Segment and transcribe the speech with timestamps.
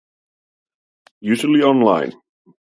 [1.19, 2.13] Usually online.